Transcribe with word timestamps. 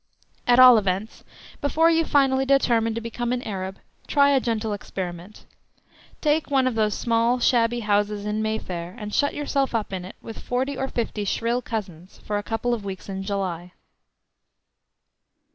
At 0.47 0.57
all 0.57 0.79
events, 0.79 1.23
before 1.61 1.91
you 1.91 2.05
finally 2.05 2.43
determine 2.43 2.95
to 2.95 3.01
become 3.01 3.31
an 3.31 3.43
Arab 3.43 3.77
try 4.07 4.31
a 4.31 4.39
gentle 4.39 4.73
experiment. 4.73 5.45
Take 6.21 6.49
one 6.49 6.65
of 6.65 6.73
those 6.73 6.95
small, 6.97 7.37
shabby 7.39 7.81
houses 7.81 8.25
in 8.25 8.41
May 8.41 8.57
Fair, 8.57 8.95
and 8.97 9.13
shut 9.13 9.35
yourself 9.35 9.75
up 9.75 9.93
in 9.93 10.03
it 10.03 10.15
with 10.19 10.39
forty 10.39 10.75
or 10.75 10.87
fifty 10.87 11.23
shrill 11.23 11.61
cousins 11.61 12.19
for 12.25 12.39
a 12.39 12.43
couple 12.43 12.73
of 12.73 12.83
weeks 12.83 13.09
in 13.09 13.21
July. 13.21 13.73